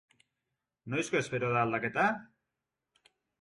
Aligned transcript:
Noizko 0.93 1.19
espero 1.19 1.51
da 1.57 1.61
aldaketa? 1.67 2.07